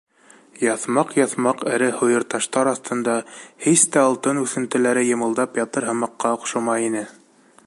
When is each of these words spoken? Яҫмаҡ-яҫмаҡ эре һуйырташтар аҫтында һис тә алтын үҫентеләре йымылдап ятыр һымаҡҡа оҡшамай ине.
Яҫмаҡ-яҫмаҡ 0.67 1.61
эре 1.73 1.89
һуйырташтар 1.99 2.71
аҫтында 2.73 3.15
һис 3.67 3.87
тә 3.97 4.03
алтын 4.09 4.43
үҫентеләре 4.47 5.07
йымылдап 5.13 5.65
ятыр 5.65 5.91
һымаҡҡа 5.93 6.35
оҡшамай 6.41 6.93
ине. 6.93 7.11